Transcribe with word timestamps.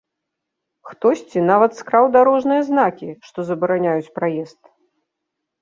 Хтосьці 0.93 1.43
нават 1.51 1.71
скраў 1.81 2.09
дарожныя 2.15 2.61
знакі, 2.71 3.09
што 3.29 3.39
забараняюць 3.51 4.13
праезд. 4.17 4.59